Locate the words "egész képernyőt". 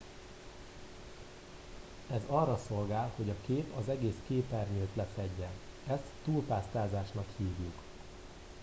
3.89-4.89